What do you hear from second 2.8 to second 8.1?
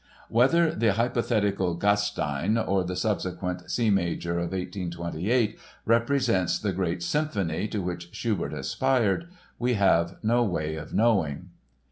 the subsequent C major of 1828 represents the "great symphony" to which